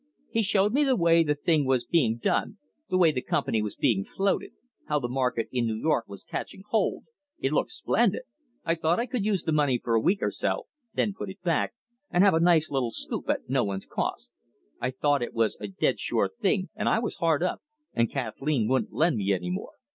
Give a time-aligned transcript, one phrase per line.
[0.31, 2.57] He showed me the way the thing was being done,
[2.89, 4.49] the way the company was being floated,
[4.87, 7.03] how the market in New York was catching hold.
[7.37, 8.23] It looked splendid.
[8.65, 11.43] I thought I could use the money for a week or so, then put it
[11.43, 11.75] back,
[12.09, 14.31] and have a nice little scoop, at no one's cost.
[14.79, 17.61] I thought it was a dead sure thing and I was hard up,
[17.93, 19.73] and Kathleen wouldn't lend me any more.